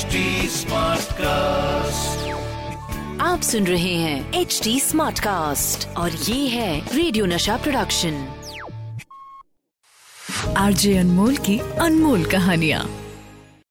HD 0.00 0.20
Smartcast. 0.48 2.20
आप 3.20 3.40
सुन 3.42 3.66
रहे 3.66 3.94
हैं 3.94 4.32
एच 4.34 4.60
डी 4.64 4.80
स्मार्ट 4.80 5.18
कास्ट 5.18 5.96
और 5.96 6.10
ये 6.10 6.48
है 6.48 6.96
रेडियो 6.96 7.26
नशा 7.26 7.56
प्रोडक्शन 7.56 8.28
आरजे 10.56 10.96
अनमोल 10.98 11.36
की 11.36 11.58
अनमोल 11.58 12.24
कहानियाँ। 12.24 12.80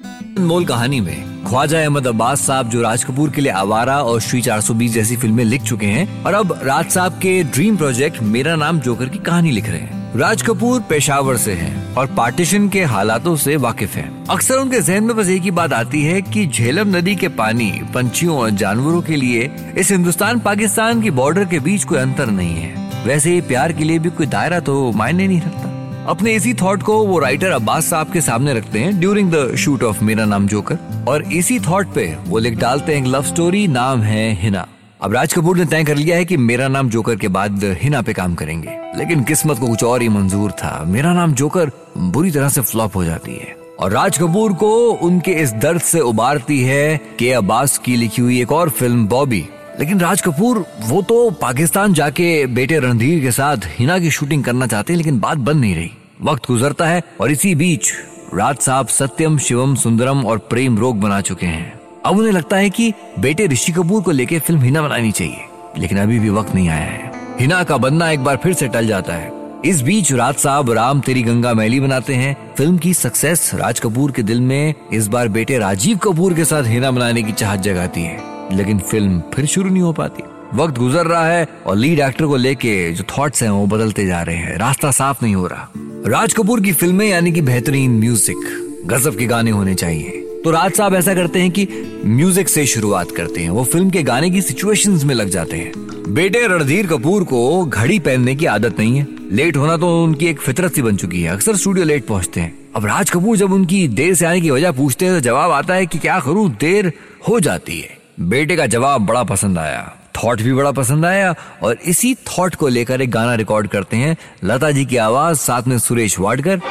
अनमोल 0.04 0.66
कहानी 0.66 1.02
में 1.02 1.46
ख्वाजा 1.46 1.82
अहमद 1.82 2.08
अब्बास 2.08 2.42
साहब 2.42 2.70
जो 2.70 2.82
राज 2.82 3.04
कपूर 3.04 3.30
के 3.30 3.42
लिए 3.42 3.52
आवारा 3.52 4.02
और 4.04 4.22
श्री 4.22 4.42
420 4.42 4.92
जैसी 4.92 5.18
फ़िल्में 5.18 5.46
लिख 5.46 5.62
चुके 5.62 5.86
हैं 5.86 6.24
और 6.24 6.34
अब 6.34 6.60
राज 6.64 6.90
साहब 6.92 7.14
के 7.14 7.44
ड्रीम 7.44 7.78
प्रोजेक्ट 7.78 8.22
मेरा 8.22 8.56
नाम 8.56 8.80
जोकर 8.80 9.10
की 9.10 9.18
कहानी 9.18 9.52
लिख 9.52 9.70
रहे 9.70 9.80
हैं। 9.80 10.20
राज 10.20 10.42
कपूर 10.42 10.82
पेशावर 10.82 11.38
से 11.38 11.54
हैं। 11.54 11.89
और 11.98 12.08
पार्टीशन 12.08 12.68
के 12.70 12.84
हालातों 12.84 13.36
से 13.36 13.56
वाकिफ 13.56 13.96
हैं। 13.96 14.26
अक्सर 14.26 14.56
उनके 14.56 14.82
जहन 14.82 15.04
में 15.04 15.16
बस 15.16 15.30
एक 15.30 15.42
ही 15.42 15.52
बात 15.52 15.74
आती 15.74 16.04
है 16.04 16.22
कि 16.22 16.46
झेलम 16.48 16.96
नदी 16.98 17.16
के 17.16 17.28
पानी, 17.28 17.72
पंछियों 17.94 18.38
और 18.38 18.50
जानवरों 18.50 19.02
के 19.02 19.16
लिए 19.16 19.50
इस 19.78 19.92
हिंदुस्तान 19.92 20.40
पाकिस्तान 20.40 21.02
की 21.02 21.12
बॉर्डर 21.12 21.46
के 21.46 21.60
बीच 21.60 21.84
कोई 21.84 22.00
अंतर 22.00 22.28
नहीं 22.28 22.56
है। 22.56 23.04
वैसे 23.06 23.34
ही 23.34 23.42
प्यार 23.42 23.74
के 23.74 23.84
लिए 23.84 24.00
भी 24.00 24.10
कोई 24.10 24.26
दायरा 24.26 24.60
तो 24.60 24.92
मायने 24.92 25.28
नहीं 25.28 25.42
रखता। 25.42 25.76
अपने 26.10 26.34
इसी 26.34 26.54
थॉट 26.54 26.84
को 26.84 26.98
वो 27.06 27.20
राइटर 27.20 27.52
अब्बास 27.52 27.90
साहब 27.90 28.12
के 28.12 28.22
सामने 28.22 28.54
रखते 28.54 28.80
हैं 28.80 29.00
ड्यूरिंग 29.00 29.32
द 29.32 29.56
शूट 29.56 29.84
ऑफ़ 29.84 30.04
मेरा 30.04 30.26
नाम 30.26 30.48
जोकर। 30.48 31.06
और 31.08 31.24
इसी 31.24 31.60
थॉट 31.60 31.94
पे 31.94 32.18
वो 32.28 32.40
लिख 32.40 32.58
डालते 32.58 32.96
हैं 32.96 33.06
लव 33.06 33.24
स्टोरी 33.24 33.68
नाम 33.68 34.02
है 34.02 34.32
हिना। 34.34 34.68
अब 35.02 35.14
राज 35.14 35.34
कपूर 35.34 35.58
ने 35.58 35.66
तय 35.66 35.84
कर 35.84 35.96
लिया 35.96 36.16
है 36.16 36.26
कि 36.26 36.38
मेरा 36.38 36.68
नाम 36.68 36.90
जोकर 36.90 37.16
के 37.16 37.28
बाद 37.28 37.64
हिना 37.64 38.02
पे 38.02 38.14
काम 38.14 38.36
करेंगे। 38.36 38.70
लेकिन 38.96 39.24
किस्मत 39.24 39.60
को 39.60 39.68
कुछ 39.68 39.84
और 39.84 40.02
ही 40.02 40.10
मंजूर 40.10 40.52
था। 40.52 40.84
मेरा 40.88 41.14
नाम 41.14 41.34
जोकर 41.34 41.72
बुरी 41.98 42.32
तरह 42.32 42.50
से 42.50 42.62
फ्लॉप 42.62 42.96
हो 42.96 43.04
जाती 43.04 43.32
है। 43.32 43.58
और 43.80 43.92
राज 43.92 44.18
कपूर 44.18 44.54
को 44.54 44.90
उनके 44.90 45.32
इस 45.32 45.54
दर्द 45.54 45.82
से 45.82 46.00
उबारती 46.00 46.62
है 46.62 47.02
के 47.20 47.32
अब्बास 47.34 47.78
की 47.78 47.96
लिखी 47.96 48.22
हुई 48.22 48.42
एक 48.42 48.52
और 48.52 48.70
फ़िल्म, 48.70 49.08
बॉबी। 49.08 49.50
लेकिन 49.80 50.00
राज 50.00 50.22
कपूर, 50.22 50.66
वो 50.82 51.02
तो 51.02 51.30
पाकिस्तान 51.30 51.94
जाके 51.94 52.46
बेटे 52.46 52.80
रणधीर 52.80 53.22
के 53.22 53.32
साथ 53.32 53.58
हिना 53.66 54.00
की 54.00 54.12
शूटिंग 54.12 54.44
करना 54.44 54.68
चाहते 54.68 54.94
हैं, 54.94 54.98
लेकिन 54.98 55.20
बात 55.20 55.38
बन 55.38 55.58
नहीं 55.58 55.76
रही। 55.76 55.92
वक्त 56.22 56.48
गुजरता 56.48 56.88
है 56.88 57.02
और 57.22 57.32
इसी 57.32 57.56
बीच 57.56 57.92
राज 58.34 58.58
साहब 58.58 58.88
सत्यम, 58.88 59.38
शिवम, 59.38 59.76
सुंदरम 59.76 60.26
और 60.26 60.38
प्रेम 60.38 60.78
रोग 60.78 61.00
बना 61.00 61.22
चुके 61.22 61.46
हैं। 61.46 61.79
अब 62.06 62.18
उन्हें 62.18 62.34
लगता 62.34 62.58
है 62.58 62.70
कि 62.70 62.94
बेटे 63.20 63.48
ऋषि 63.48 63.72
कपूर 63.72 64.02
को 64.02 64.12
लेकर 64.12 64.40
फ़िल्म 64.40 64.62
हिना 64.62 64.82
बनानी 64.82 65.12
चाहिए। 65.12 65.38
लेकिन 65.78 65.98
अभी 65.98 66.20
भी 66.20 66.30
वक्त 66.30 66.56
नहीं 66.56 66.70
आया 66.70 66.86
है। 66.86 67.12
हिना 67.40 67.64
का 67.64 67.78
बनना 67.78 68.12
एक 68.12 68.20
बार 68.20 68.38
फिर 68.38 68.54
से 68.54 68.68
टल 68.68 68.88
जाता 68.88 69.14
है। 69.14 69.32
इस 69.66 69.82
बीच 69.82 70.12
राज 70.14 70.36
साहब 70.36 70.72
राम 70.72 71.02
तेरी 71.02 71.22
गंगा 71.22 71.54
मैली 71.54 71.80
बनाते 71.80 72.16
हैं। 72.16 72.54
फ़िल्म 72.58 72.78
की 72.78 72.94
सक्सेस 72.94 73.52
राज 73.54 73.80
कपूर 73.80 74.12
के 74.12 74.24
दिल 74.24 74.42
में 74.42 74.74
इस 74.94 75.08
बार 75.08 75.28
बेटे 75.28 75.58
राजीव 75.58 75.98
कपूर 75.98 76.34
के 76.34 76.46
साथ 76.46 76.64
हिना 76.64 76.92
बनाने 76.92 77.24
की 77.24 77.32
चाहत 77.32 77.60
जगाती 77.60 78.02
है। 78.02 78.18
लेकिन 78.52 78.80
फ़िल्म 78.80 79.24
फिर 79.34 79.46
शुरू 79.46 79.70
नहीं 79.70 79.84
हो 79.84 79.94
पाती। 79.94 80.24
वक्त 80.58 80.78
गुजर 80.78 81.06
रहा 81.06 81.28
है 81.28 81.48
और 81.66 81.76
लीड 81.76 82.00
एक्टर 82.00 82.26
को 82.26 82.36
लेके 82.36 82.92
जो 82.94 83.04
थॉट्स 83.18 83.44
हैं 83.44 83.50
वो 83.50 83.66
बदलते 83.66 84.06
जा 84.06 84.22
रहे 84.22 84.36
हैं। 84.36 84.58
रास्ता 84.58 84.92
साफ़ 84.92 85.18
नहीं 85.24 85.36
हो 85.36 85.48
रहा। 85.48 85.70
राज 86.08 86.34
कपूर 86.34 86.62
की 86.62 86.72
फ़िल्में 86.72 87.10
यानी 87.10 87.32
कि 87.32 87.42
बेहतरीन 87.42 87.92
म्यूज़िक, 87.92 88.38
गजब 88.86 89.18
के 89.18 89.26
गाने 89.26 89.52
होने 89.52 89.76
चाहिए। 89.76 90.26
तो 90.44 90.52
राज 90.52 90.72
साहब 90.72 90.94
ऐसा 90.96 91.14
करते 91.16 91.40
हैं 91.40 91.52
कि 91.52 91.68
म्यूज़िक 92.06 92.50
से 92.50 92.66
शुरुआत 92.66 93.12
करते 93.12 93.42
हैं। 93.42 93.50
वो 93.50 93.64
फ़िल्म 93.64 93.90
के 93.90 94.04
गाने 94.04 94.30
की 94.30 94.42
सिचुएशंस 94.42 95.04
में 95.04 95.14
लग 95.16 95.30
जाते 95.30 95.58
हैं। 95.58 96.14
बेटे 96.14 96.46
रणधीर 96.48 96.88
कपूर 96.88 97.24
को 97.24 97.66
घड़ी 97.66 97.98
पहनने 98.00 98.36
की 98.36 98.46
आदत 98.46 98.80
नहीं 98.80 98.98
है। 98.98 99.08
लेट 99.32 99.58
होना 99.58 99.76
तो 99.78 100.04
उनकी 100.04 100.28
एक 100.28 100.40
फितरत 100.42 100.74
सी 100.74 100.82
बन 100.82 100.96
चुकी 100.96 101.22
है। 101.22 101.32
अक्सर 101.32 101.56
स्टूडियो 101.56 101.86
लेट 101.86 102.06
पहुँचते 102.06 102.42
हैं। 102.42 102.54
अब 102.76 102.86
राज 102.86 103.10
कपूर 103.10 103.38
जब 103.38 103.54
उनकी 103.54 103.88
देर 103.88 104.14
से 104.14 104.26
आने 104.26 104.42
की 104.42 104.50
वजह 104.50 104.72
पूछते 104.72 105.06
हैं 105.06 105.16
तो 105.16 105.22
जवाब 105.22 105.52
आता 105.52 105.74
है 105.74 105.86
कि 105.86 105.98
क्या 105.98 106.20
करूँ, 106.20 106.50
देर 106.52 106.92
हो 107.28 107.40
जाती 107.40 107.80
है। 107.80 107.98
बेटे 108.20 108.56
का 108.56 108.66
जवाब 108.68 109.06
बड़ा 109.06 109.24
पसंद 109.26 109.58
आया। 109.58 109.94
थॉट 110.18 110.42
भी 110.42 110.54
बड़ा 110.54 110.72
पसंद 110.72 111.06
आया 111.06 111.36
और 111.64 111.78
इसी 111.86 112.14
थॉट 112.28 112.56
को 112.56 112.68
लेकर 112.68 113.02
एक 113.02 113.12
गाना 113.12 113.36
रिकॉर्ड 113.36 113.68
करते 113.68 113.98
हैं। 113.98 114.16
लता 114.44 114.72
जी 114.72 114.86
की 114.86 114.98
आवाज़, 114.98 115.38
साथ 115.38 115.68
में 115.68 115.78
सुरेश 115.80 116.20
वाडकर। 116.20 116.62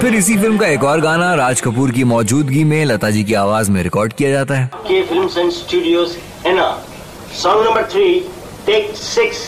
फिर 0.00 0.14
इसी 0.14 0.36
फ़िल्म 0.38 0.58
का 0.58 0.66
एक 0.66 0.84
और 0.84 1.00
गाना 1.00 1.34
राज 1.34 1.60
कपूर 1.60 1.90
की 1.90 2.04
मौजूदगी 2.04 2.62
में 2.64 2.84
लता 2.84 3.08
जी 3.10 3.22
की 3.24 3.34
आवाज़ 3.34 3.70
में 3.70 3.82
रिकॉर्ड 3.82 4.12
किया 4.12 4.30
जाता 4.30 4.54
है। 4.54 4.70
के 4.78 5.02
फिल्म्स 5.02 5.38
एंड 5.38 5.50
स्टूडियोज 5.50 6.16
ना? 6.46 6.68
Song 7.34 7.66
number 7.66 7.88
three 7.92 8.20
take 8.66 8.94
six 8.96 9.38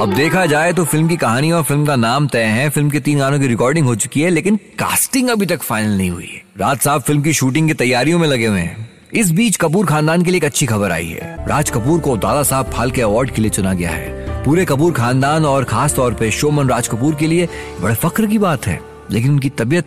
अब 0.00 0.12
देखा 0.14 0.44
जाए 0.46 0.72
तो 0.72 0.84
फ़िल्म 0.84 1.08
की 1.08 1.16
कहानी 1.16 1.50
और 1.52 1.62
फ़िल्म 1.62 1.84
का 1.86 1.94
नाम 1.96 2.26
तय 2.28 2.42
है। 2.44 2.68
फ़िल्म 2.70 2.90
के 2.90 3.00
तीन 3.00 3.18
गानों 3.18 3.38
की 3.40 3.46
रिकॉर्डिंग 3.46 3.86
हो 3.86 3.94
चुकी 3.94 4.20
है, 4.20 4.30
लेकिन 4.30 4.56
कास्टिंग 4.78 5.28
अभी 5.28 5.46
तक 5.46 5.62
फाइनल 5.62 5.96
नहीं 5.98 6.10
हुई। 6.10 6.24
है 6.24 6.42
राज 6.58 6.78
साहब 6.78 7.02
फ़िल्म 7.02 7.22
की 7.22 7.32
शूटिंग 7.32 7.68
की 7.68 7.74
तैयारियों 7.74 8.18
में 8.18 8.26
लगे 8.28 8.46
हुए 8.46 8.60
हैं। 8.60 8.88
इस 9.14 9.30
बीच 9.30 9.56
कपूर 9.56 9.86
खानदान 9.86 10.22
के 10.22 10.30
लिए 10.30 10.38
एक 10.38 10.44
अच्छी 10.44 10.66
खबर 10.66 10.92
आई 10.92 11.06
है। 11.06 11.46
राज 11.48 11.70
कपूर 11.70 12.00
को 12.00 12.16
दादा 12.16 12.42
साहब 12.42 12.70
फाल्के 12.72 13.02
अवार्ड 13.02 13.30
के 13.30 13.42
लिए 13.42 13.50
चुना 13.50 13.72
गया 13.74 13.90
है। 13.90 14.44
पूरे 14.44 14.64
कपूर 14.64 14.92
खानदान 14.92 15.44
और 15.44 15.64
खास 15.64 15.94
तौर 15.94 16.14
पे 16.14 16.30
शोमन 16.30 16.68
राज 16.68 16.88
कपूर 16.88 17.14
के 17.14 17.26
लिए 17.26 17.48
बड़े 17.80 17.94
फक्र 17.94 18.26
की 18.26 18.38
बात 18.38 18.66
है, 18.66 18.80
लेकिन 19.10 19.30
उनकी 19.30 19.50
तबीयत 19.50 19.86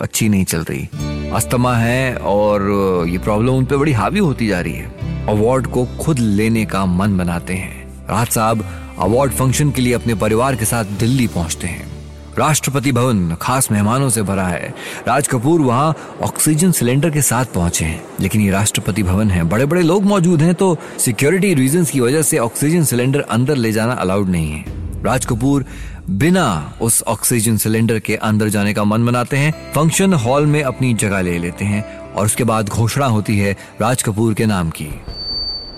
अच्छी 0.00 0.28
नहीं 0.28 0.44
चल 0.44 0.64
रही। 0.70 1.30
अस्थमा 1.30 1.74
है 1.74 2.16
और 2.16 3.06
ये 3.08 3.18
प्रॉब्लम 3.18 3.54
उन 3.54 3.64
पर 3.64 3.76
बड़ी 3.76 3.92
हावी 3.92 4.18
होती 4.18 4.46
जा 4.46 4.60
रही 4.60 4.72
है। 4.72 5.26
अवार्ड 5.28 5.66
को 5.66 5.84
खुद 6.00 6.18
लेने 6.18 6.64
का 6.64 6.84
मन 6.86 7.16
बनाते 7.18 7.54
हैं। 7.54 7.84
राज 8.08 8.26
साहब 8.26 8.64
अवार्ड 8.98 9.32
फ़ंक्शन 9.32 9.70
के 9.70 9.82
लिए 9.82 9.92
अपने 9.92 10.14
परिवार 10.14 10.56
के 10.56 10.64
साथ 10.64 10.84
दिल्ली 10.84 11.26
पहुँचते 11.26 11.66
हैं। 11.66 11.94
राष्ट्रपति 12.38 12.92
भवन 12.92 13.34
खास 13.42 13.70
मेहमानों 13.72 14.08
से 14.10 14.22
भरा 14.22 14.46
है। 14.46 14.74
राज 15.08 15.28
कपूर 15.28 15.60
वहाँ 15.60 15.94
ऑक्सीजन 16.22 16.72
सिलेंडर 16.72 17.10
के 17.10 17.22
साथ 17.22 17.44
पहुँचे 17.44 17.84
हैं। 17.84 18.02
लेकिन 18.20 18.40
ये 18.40 18.50
राष्ट्रपति 18.50 19.02
भवन 19.02 19.30
है। 19.30 19.42
बड़े 19.44 19.66
बड़े 19.66 19.82
लोग 19.82 20.04
मौजूद 20.04 20.42
हैं 20.42 20.54
तो 20.54 20.76
सिक्योरिटी 20.98 21.54
रीजन 21.54 21.84
की 21.84 22.00
वजह 22.00 22.22
से 22.22 22.38
ऑक्सीजन 22.38 22.84
सिलेंडर 22.84 23.20
अंदर 23.20 23.56
ले 23.56 23.72
जाना 23.72 23.92
अलाउड 23.92 24.28
नहीं 24.28 24.52
है। 24.52 24.64
राज 25.02 25.26
कपूर 25.26 25.64
बिना 26.10 26.72
उस 26.80 27.02
ऑक्सीजन 27.02 27.56
सिलेंडर 27.56 27.98
के 27.98 28.16
अंदर 28.16 28.48
जाने 28.48 28.74
का 28.74 28.84
मन 28.84 29.06
बनाते 29.06 29.36
हैं। 29.36 29.52
फ़ंक्शन 29.72 30.12
हॉल 30.14 30.46
में 30.46 30.62
अपनी 30.62 30.94
जगह 30.94 31.20
ले 31.20 31.38
लेते 31.38 31.64
हैं 31.64 31.84
और 32.12 32.26
उसके 32.26 32.44
बाद 32.44 32.68
घोषणा 32.68 33.06
होती 33.06 33.38
है 33.38 33.56
राज 33.80 34.02
कपूर 34.02 34.34
के 34.34 34.46
नाम 34.46 34.70
की। 34.70 34.88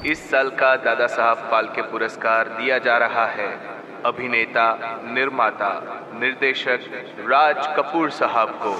इस 0.06 0.18
साल 0.30 0.48
का 0.50 0.74
दादा 0.76 1.06
साहब 1.06 1.36
फाल्के 1.50 1.82
पुरस्कार 1.82 2.48
दिया 2.50 2.76
जा 2.78 2.96
रहा 2.98 3.24
है। 3.26 3.48
अभिनेता, 4.06 4.66
निर्माता, 5.14 5.70
निर्देशक 6.14 6.80
राज 7.30 7.66
कपूर 7.76 8.10
साहब 8.10 8.48
को। 8.62 8.74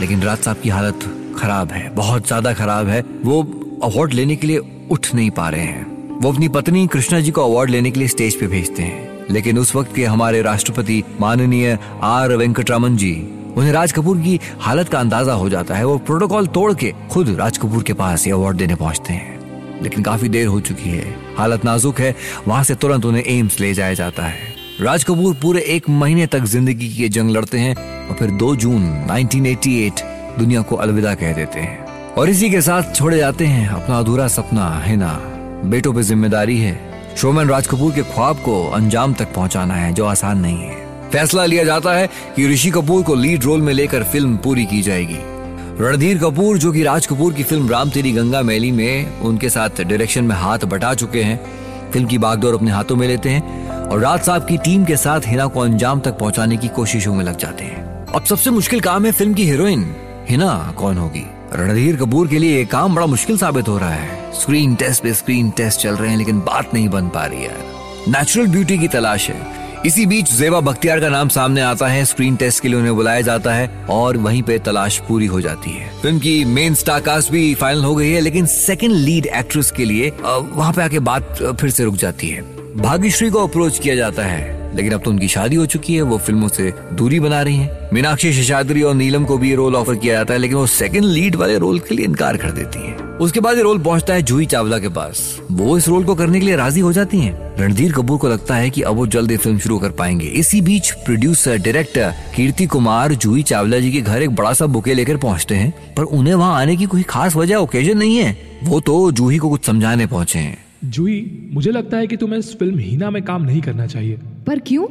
लेकिन 0.00 0.22
राज 0.22 0.38
साहब 0.38 0.60
की 0.60 0.68
हालत 0.68 1.04
खराब 1.38 1.72
है, 1.72 1.88
बहुत 1.94 2.26
ज़्यादा 2.26 2.52
खराब 2.54 2.88
है। 2.88 3.00
वो 3.00 3.42
अवार्ड 3.82 4.12
लेने 4.12 4.36
के 4.36 4.46
लिए 4.46 4.86
उठ 4.90 5.14
नहीं 5.14 5.30
पा 5.30 5.48
रहे 5.48 5.60
हैं। 5.60 6.18
वो 6.20 6.32
अपनी 6.32 6.48
पत्नी 6.48 6.86
कृष्णा 6.86 7.20
जी 7.20 7.30
को 7.30 7.52
अवार्ड 7.52 7.70
लेने 7.70 7.90
के 7.90 7.98
लिए 7.98 8.08
स्टेज 8.08 8.40
पे 8.40 8.46
भेजते 8.46 8.82
हैं। 8.82 9.26
लेकिन 9.30 9.58
उस 9.58 9.74
वक्त 9.76 9.94
के 9.94 10.04
हमारे 10.04 10.42
राष्ट्रपति 10.42 11.02
माननीय 11.20 11.78
आर 12.02 12.36
वेंकटरामन 12.36 12.96
जी, 12.96 13.14
उन्हें 13.56 13.72
राज 13.72 13.92
कपूर 13.92 14.18
की 14.18 14.40
हालत 14.60 14.88
का 14.88 15.00
अंदाज़ा 15.00 15.32
हो 15.32 15.48
जाता 15.48 15.74
है। 15.74 15.84
वो 15.84 15.98
प्रोटोकॉल 15.98 16.46
तोड़ 16.46 16.72
के 16.74 16.94
खुद 17.12 17.36
राज 17.40 17.58
कपूर 17.58 17.82
के 17.82 17.92
पास 17.92 18.26
ये 18.26 18.32
अवार्ड 18.32 18.56
देने 18.56 18.74
पहुँचते 18.74 19.12
हैं। 19.12 19.43
लेकिन 19.84 20.02
काफ़ी 20.02 20.28
देर 20.28 20.46
हो 20.46 20.60
चुकी 20.60 20.90
है। 20.90 21.14
हालत 21.36 21.64
नाजुक 21.64 22.00
है। 22.00 22.14
वहाँ 22.48 22.62
से 22.64 22.74
तुरंत 22.74 23.04
उन्हें 23.04 23.24
एम्स 23.24 23.60
ले 23.60 23.72
जाया 23.74 23.94
जाता 23.94 24.22
है। 24.22 24.52
राज 24.80 25.04
कपूर 25.04 25.34
पूरे 25.34 25.60
एक 25.68 25.88
महीने 25.90 26.26
तक 26.26 26.44
ज़िंदगी 26.46 26.88
की 26.88 27.08
जंग 27.08 27.30
लड़ते 27.30 27.58
हैं 27.58 27.74
और 28.08 28.16
फिर 28.16 28.30
2 28.38 28.54
जून 28.56 28.84
1988 29.10 30.02
दुनिया 30.38 30.62
को 30.62 30.76
अलविदा 30.76 31.14
कह 31.14 31.32
देते 31.32 31.60
हैं। 31.60 32.14
और 32.14 32.30
इसी 32.30 32.50
के 32.50 32.60
साथ 32.60 32.94
छोड़े 32.94 33.18
जाते 33.18 33.46
हैं 33.46 33.68
अपना 33.68 33.98
अधूरा 33.98 34.26
सपना 34.28 34.68
है 34.78 34.96
ना 34.96 35.12
बेटों 35.64 35.92
पे 35.94 36.02
ज़िम्मेदारी 36.02 36.58
है। 36.58 36.78
शोमैन 37.16 37.48
राज 37.48 37.66
कपूर 37.66 37.92
के 37.92 38.02
ख्वाब 38.04 38.36
को 38.36 38.62
अंजाम 38.70 39.14
तक 39.14 39.32
पहुंचाना 39.34 39.74
है, 39.74 39.92
जो 39.92 40.04
आसान 40.04 40.38
नहीं 40.38 40.58
है। 40.58 41.10
फैसला 41.10 41.44
लिया 41.44 41.64
जाता 41.64 41.92
है 41.92 42.06
कि 42.36 42.48
ऋषि 42.48 42.70
कपूर 42.70 43.02
को 43.02 43.14
लीड 43.14 43.44
रोल 43.44 43.60
में 43.60 43.72
लेकर 43.72 44.02
फ़िल्म 44.02 44.36
पूरी 44.36 44.64
की 44.64 44.82
जाएगी। 44.82 45.18
रणधीर 45.80 46.18
कपूर, 46.18 46.58
जो 46.58 46.72
कि 46.72 46.82
राज 46.82 47.06
कपूर 47.06 47.32
की 47.34 47.42
फ़िल्म 47.42 47.68
राम 47.68 47.90
तेरी 47.90 48.12
गंगा 48.12 48.42
मैली 48.42 48.72
में 48.72 49.20
उनके 49.20 49.48
साथ 49.48 49.68
डायरेक्शन 49.80 50.24
में 50.24 50.36
हाथ 50.36 50.58
बटा 50.58 50.94
चुके 50.94 51.22
हैं, 51.22 51.40
फ़िल्म 51.92 52.06
की 52.06 52.18
बागडोर 52.18 52.54
अपने 52.54 52.70
हाथों 52.70 52.96
में 52.96 53.08
लेते 53.08 53.30
हैं 53.30 53.68
और 53.68 54.00
राज 54.00 54.20
साहब 54.20 54.46
की 54.46 54.58
टीम 54.58 54.84
के 54.84 54.96
साथ 54.96 55.20
हिना 55.26 55.46
को 55.46 55.60
अंजाम 55.60 56.00
तक 56.00 56.18
पहुँचाने 56.18 56.56
की 56.56 56.68
कोशिशों 56.68 57.14
में 57.14 57.24
लग 57.24 57.38
जाते 57.38 57.64
हैं। 57.64 58.06
अब 58.06 58.24
सबसे 58.24 58.50
मुश्किल 58.50 58.80
काम 58.80 59.06
है 59.06 59.12
फ़िल्म 59.12 59.34
की 59.34 59.44
हीरोइन 59.44 59.96
हिना 60.28 60.74
कौन 60.78 60.98
होगी? 60.98 61.26
रणधीर 61.54 61.96
कपूर 61.96 62.28
के 62.28 62.38
लिए 62.38 62.56
ये 62.56 62.64
काम 62.64 62.94
बड़ा 62.94 63.06
मुश्किल 63.06 63.38
साबित 63.38 63.68
हो 63.68 63.78
रहा 63.78 63.90
है। 63.90 64.32
स्क्रीन 64.32 64.74
टेस्ट 64.74 65.02
पे 65.02 65.14
स्क्रीन 65.14 65.50
टेस्ट 65.50 65.80
चल 65.80 65.96
रहे 65.96 66.10
हैं, 66.10 66.16
लेकिन 66.16 66.40
बात 66.40 66.74
नहीं 66.74 66.88
बन 66.88 67.08
पा 67.08 67.26
रही 67.26 67.42
है। 67.42 67.56
नेचुरल 68.08 68.46
ब्यूटी 68.46 68.78
की 68.78 68.88
तलाश 68.88 69.30
है। 69.30 69.63
इसी 69.86 70.04
बीच 70.06 70.30
जेबा 70.32 70.60
बख्तियार 70.60 71.00
का 71.00 71.08
नाम 71.08 71.28
सामने 71.28 71.60
आता 71.60 71.86
है 71.86 72.04
स्क्रीन 72.04 72.36
टेस्ट 72.36 72.62
के 72.62 72.68
लिए 72.68 72.78
उन्हें 72.78 72.94
बुलाया 72.96 73.20
जाता 73.20 73.54
है 73.54 73.66
और 73.90 74.16
वहीं 74.16 74.42
पे 74.42 74.58
तलाश 74.58 74.98
पूरी 75.08 75.26
हो 75.26 75.40
जाती 75.40 75.70
है 75.70 75.90
फ़िल्म 76.02 76.18
की 76.18 76.44
मेन 76.44 76.74
स्टार 76.74 77.00
कास्ट 77.00 77.30
भी 77.32 77.54
फाइनल 77.54 77.84
हो 77.84 77.94
गई 77.94 78.10
है, 78.10 78.20
लेकिन 78.20 78.46
सेकंड 78.46 78.92
लीड 78.94 79.26
एक्ट्रेस 79.26 79.70
के 79.70 79.84
लिए 79.84 80.12
वहाँ 80.22 80.72
पे 80.72 80.82
आके 80.82 80.98
बात 81.00 81.42
फिर 81.60 81.70
से 81.70 81.84
रुक 81.84 81.96
जाती 81.96 82.28
है 82.28 82.42
भाग्यश्री 82.76 83.30
को 83.30 83.46
अप्रोच 83.46 83.78
किया 83.78 83.94
जाता 83.94 84.22
है, 84.22 84.74
लेकिन 84.76 84.92
अब 84.92 85.02
तो 85.02 85.10
उनकी 85.10 85.28
शादी 85.28 85.56
हो 85.56 85.66
चुकी 85.66 85.94
है 85.94 86.02
वो 86.02 86.18
फ़िल्मों 86.18 86.48
से 86.48 86.72
दूरी 86.92 87.20
बना 87.20 87.42
रही 87.42 87.56
हैं। 87.56 87.88
मीनाक्षी 87.92 88.32
शेषाद्री 88.32 88.82
और 88.82 88.94
नीलम 88.94 89.24
को 89.24 89.38
भी 89.38 89.50
ये 89.50 89.56
रोल 89.56 89.76
ऑफ़र 89.76 89.94
किया 89.96 90.14
जाता 90.14 90.34
है, 90.34 90.40
लेकिन 90.40 90.56
वो 90.56 90.66
सेकंड 90.72 91.04
लीड 91.04 91.36
वाले 91.36 91.58
रोल 91.58 91.78
के 91.80 91.94
लिए 91.94 92.06
इनकार 92.06 92.36
कर 92.36 92.50
देती 92.52 92.86
हैं। 92.86 93.03
उसके 93.20 93.40
बाद 93.40 93.56
ये 93.56 93.62
रोल 93.62 93.78
पहुँचता 93.78 94.14
है 94.14 94.22
जूही 94.22 94.46
चावला 94.46 94.78
के 94.78 94.88
पास। 94.88 95.40
वो 95.50 95.76
इस 95.78 95.88
रोल 95.88 96.04
को 96.04 96.14
करने 96.14 96.40
के 96.40 96.46
लिए 96.46 96.56
राज़ी 96.56 96.80
हो 96.80 96.92
जाती 96.92 97.18
हैं। 97.18 97.56
रणधीर 97.58 97.92
कपूर 97.92 98.18
को 98.18 98.28
लगता 98.28 98.54
है 98.54 98.70
कि 98.70 98.82
अब 98.82 98.96
वो 98.96 99.06
जल्द 99.06 99.36
फ़िल्म 99.36 99.58
शुरू 99.58 99.78
कर 99.78 99.90
पाएँगे। 99.90 100.26
इसी 100.26 100.60
बीच 100.60 100.90
प्रोड्यूसर 100.90 101.58
डायरेक्टर 101.58 102.12
कीर्ति 102.36 102.66
कुमार 102.66 103.14
जूही 103.14 103.42
चावला 103.42 103.78
जी 103.78 103.92
के 103.92 104.00
घर 104.00 104.22
एक 104.22 104.30
बड़ा 104.30 104.52
सा 104.52 104.66
बुके 104.66 104.94
लेकर 104.94 105.16
पहुँचते 105.16 105.54
हैं। 105.54 105.94
पर 105.94 106.02
उन्हें 106.02 106.34
वहाँ 106.34 106.60
आने 106.60 106.76
की 106.76 106.84
कोई 106.84 107.02
खास 107.02 107.36
वजह 107.36 107.56
ओकेजन 107.56 107.98
नहीं 107.98 108.16
है। 108.16 108.36
वो 108.64 108.80
तो 108.80 109.12
जूही 109.12 109.38
को 109.38 109.48
कुछ 109.48 109.64
समझाने 109.64 110.06
पहुँचे 110.06 110.38
हैं। 110.38 110.58
जूही 110.84 111.48
मुझे 111.52 111.70
लगता 111.70 111.96
है 111.96 112.06
कि 112.06 112.16
तुम्हें 112.16 112.38
इस 112.38 112.58
फ़िल्म 112.58 112.78
हीना 112.78 113.10
में 113.10 113.22
काम 113.22 113.42
नहीं 113.42 113.60
करना 113.60 113.86
चाहिए। 113.86 114.18
पर 114.46 114.58
क्यों? 114.58 114.86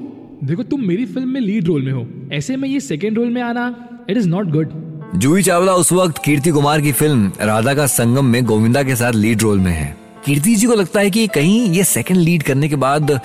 देखो 0.47 0.63
तुम 0.63 0.81
मेरी 0.81 1.05
फ़िल्म 1.05 1.29
में 1.29 1.41
लीड 1.41 1.67
रोल 1.67 1.81
में 1.81 1.91
हो। 1.91 2.07
ऐसे 2.33 2.55
में 2.55 2.69
ये 2.69 2.79
सेकेंड 2.79 3.17
रोल 3.17 3.29
में 3.29 3.41
आना 3.41 3.89
it 4.09 4.17
is 4.17 4.29
not 4.29 4.49
good 4.49 4.82
Juhi 5.15 5.43
Chawla 5.43 5.73
उस 5.73 5.91
वक्त 5.91 6.21
कीर्ति 6.25 6.49
कुमार 6.49 6.81
की 6.81 6.91
फ़िल्म 6.91 7.31
राधा 7.41 7.73
का 7.73 7.87
संगम 7.87 8.25
में 8.25 8.45
गोविंदा 8.45 8.83
के 8.83 8.95
साथ 8.95 9.13
लीड 9.13 9.41
रोल 9.41 9.59
में 9.59 9.71
है। 9.71 9.97
कीर्ति 10.25 10.55
जी 10.55 10.67
को 10.67 10.73
लगता 10.73 10.99
है 10.99 11.09
कि 11.09 11.27
कहीं 11.27 11.69
ये 11.69 11.83
सेकंड 11.83 12.17
लीड 12.17 12.43
करने 12.43 12.69
के 12.69 12.75
बाद 12.75 13.21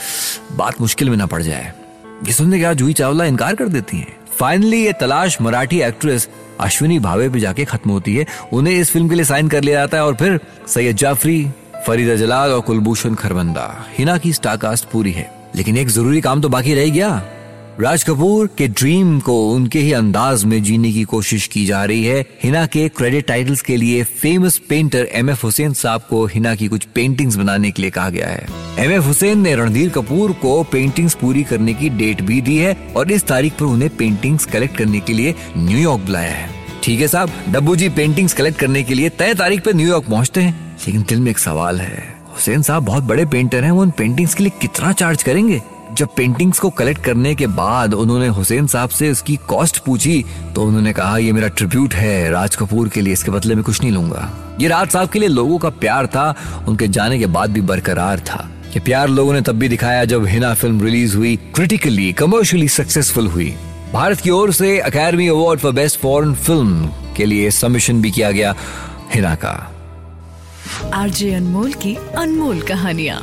बात 0.52 0.80
मुश्किल 0.80 1.10
में 1.10 1.16
ना 1.16 1.26
पड़ 1.26 1.42
जाए। 1.42 1.72
ये 2.26 2.32
सुनने 2.32 2.58
के 2.58 2.64
बाद 2.64 2.76
जूही 2.76 2.92
चावला 2.92 3.24
इनकार 3.24 3.54
कर 3.54 3.68
देती 3.68 3.96
हैं। 3.96 4.16
फाइनली 4.38 4.84
ये 4.84 4.92
तलाश 4.92 5.40
मराठी 5.40 5.80
एक्ट्रेस 5.80 6.28
अश्विनी 6.60 6.98
भावे 6.98 7.28
पे 7.28 7.40
जाके 7.40 7.64
खत्म 7.64 7.90
होती 7.90 8.16
है। 8.16 8.26
उन्हें 8.52 8.74
इस 8.74 8.90
फ़िल्म 8.90 9.08
के 9.08 9.14
लिए 9.14 9.24
साइन 9.24 9.48
कर 9.48 9.62
लिया 9.62 9.80
जाता 9.80 9.96
है 9.96 10.04
और 10.04 10.14
फिर 10.14 10.40
सैयद 10.68 10.96
जाफरी, 10.96 11.50
फरीदा 11.86 12.14
जलाल 12.14 12.50
और 12.50 12.60
कुलभूषण 12.60 13.14
खरबंदा। 13.14 13.86
हिना 13.98 14.18
की 14.18 14.32
स्टारकास्ट 14.32 14.84
पूरी 14.84 15.12
है। 15.12 15.32
लेकिन 15.56 15.76
एक 15.76 15.88
ज़रूरी 15.88 16.20
काम 16.20 16.40
तो 16.40 16.48
बाकी 16.48 16.74
रह 16.74 16.90
गया। 16.90 17.24
राज 17.80 18.02
कपूर 18.04 18.46
के 18.58 18.66
ड्रीम 18.68 19.18
को 19.20 19.34
उनके 19.54 19.78
ही 19.78 19.92
अंदाज 19.92 20.44
में 20.44 20.62
जीने 20.62 20.92
की 20.92 21.02
कोशिश 21.02 21.46
की 21.46 21.64
जा 21.66 21.84
रही 21.84 22.04
है। 22.04 22.24
हिना 22.42 22.64
के 22.66 22.88
क्रेडिट 22.88 23.26
टाइटल्स 23.26 23.60
के 23.62 23.76
लिए 23.76 24.02
famous 24.02 24.58
painter 24.58 25.08
M 25.12 25.30
F 25.30 25.42
Hussain 25.42 25.72
Sahab 25.72 26.00
को 26.00 26.24
हिना 26.26 26.54
की 26.54 26.68
कुछ 26.68 26.84
पेंटिंग्स 26.84 27.36
बनाने 27.36 27.70
के 27.70 27.82
लिए 27.82 27.90
कहा 27.90 28.08
गया 28.10 28.28
है। 28.28 28.46
एम 28.78 28.90
एफ़ 28.90 29.04
हुसैन 29.04 29.38
ने 29.38 29.54
रणधीर 29.56 29.88
कपूर 29.88 30.32
को 30.32 30.62
पेंटिंग्स 30.62 31.14
पूरी 31.14 31.42
करने 31.42 31.74
की 31.74 31.88
डेट 31.88 32.22
भी 32.22 32.40
दी 32.40 32.56
है 32.56 32.76
और 32.96 33.12
इस 33.12 33.26
तारीख 33.26 33.52
पर 33.52 33.64
उन्हें 33.64 33.96
पेंटिंग्स 33.96 34.44
कलेक्ट 34.44 34.76
करने 34.76 35.00
के 35.00 35.12
लिए 35.12 35.34
न्यूयॉर्क 35.56 36.00
बुलाया 36.00 36.32
है। 36.32 36.50
ठीक 36.82 37.00
है 37.00 37.08
साहब, 37.08 37.32
डब्बू 37.48 37.76
जी 37.76 37.88
पेंटिंग्स 37.88 38.32
कलेक्ट 38.32 38.58
करने 38.58 38.82
के 38.82 38.94
लिए 38.94 39.08
तय 39.08 39.34
तारीख 39.34 39.64
पर 39.64 39.74
न्यूयॉर्क 39.74 40.04
पहुँचते 40.04 40.40
हैं। 40.40 40.76
लेकिन 40.86 41.02
दिल 41.02 41.20
में 41.20 41.30
एक 41.30 41.38
सवाल 41.38 41.80
है, 41.80 42.14
हुसैन 42.28 42.62
साहब 42.62 42.84
बहुत 42.84 43.04
बड़े 43.04 43.26
पेंटर 43.26 43.64
हैं, 43.64 43.70
वो 43.70 43.82
उन 43.82 43.90
पेंटिंग्स 43.90 44.34
के 44.34 44.44
लिए 44.44 44.58
कितना 44.60 44.92
चार्ज 44.92 45.22
करेंगे? 45.22 45.62
जब 45.94 46.08
पेंटिंग्स 46.16 46.58
को 46.58 46.70
कलेक्ट 46.70 47.02
करने 47.04 47.34
के 47.34 47.46
बाद 47.46 47.94
उन्होंने 47.94 48.26
हुसैन 48.28 48.66
साहब 48.66 48.88
से 48.88 49.10
उसकी 49.10 49.36
कॉस्ट 49.48 49.78
पूछी 49.78 50.24
तो 50.54 50.62
उन्होंने 50.62 50.92
कहा, 50.92 51.18
ये 51.18 51.32
मेरा 51.32 51.48
ट्रिब्यूट 51.48 51.94
है, 51.94 52.30
राज 52.30 52.56
कपूर 52.56 52.88
के 52.88 53.00
लिए, 53.00 53.12
इसके 53.12 53.30
बदले 53.30 53.54
में 53.54 53.64
कुछ 53.64 53.80
नहीं 53.80 53.92
लूँगा. 53.92 54.30
ये 54.60 54.68
राज 54.68 54.88
साहब 54.88 55.08
के 55.08 55.18
लिए 55.18 55.28
लोगों 55.28 55.58
का 55.58 55.70
प्यार 55.70 56.06
था, 56.06 56.34
उनके 56.68 56.88
जाने 56.88 57.18
के 57.18 57.26
बाद 57.26 57.50
भी 57.50 57.60
बरकरार 57.60 58.20
था। 58.20 58.48
ये 58.68 58.80
प्यार 58.80 59.08
लोगों 59.08 59.32
ने 59.32 59.40
तब 59.40 59.58
भी 59.58 59.68
दिखाया 59.68 60.04
जब 60.04 60.26
हिना 60.26 60.52
फ़िल्म 60.54 60.80
रिलीज़ 60.80 61.16
हुई 61.16 61.34
क्रिटिकली 61.54 62.12
कमर्शियली 62.12 62.68
सक्सेसफुल 62.68 63.26
हुई। 63.26 63.54
भारत 63.92 64.20
की 64.20 64.30
ओर 64.30 64.52
से 64.52 64.78
academy 64.80 65.28
award 65.28 65.60
for 65.60 65.72
best 65.72 66.00
foreign 66.00 66.34
film 66.34 66.90
के 67.16 67.24
लिए 67.24 67.50
सबमिशन 67.50 68.02
भी 68.02 68.10
किया 68.10 68.30
गया 68.30 68.54
हिना 69.14 69.34
का। 69.34 69.54
आरजे 70.94 71.32
अनमोल 71.34 71.72
की 71.72 71.94
अनमोल 72.16 72.60
कहानियाँ। 72.60 73.22